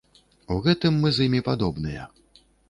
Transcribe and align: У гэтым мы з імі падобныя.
У 0.55 0.55
гэтым 0.67 0.97
мы 1.03 1.11
з 1.17 1.27
імі 1.29 1.43
падобныя. 1.49 2.09